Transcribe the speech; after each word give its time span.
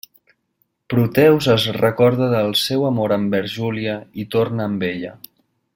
Proteus 0.93 1.49
es 1.55 1.67
recorda 1.75 2.31
del 2.33 2.51
seu 2.63 2.89
amor 2.91 3.15
envers 3.19 3.53
Júlia 3.61 3.97
i 4.25 4.27
torna 4.37 4.67
amb 4.71 4.89
ella. 4.93 5.13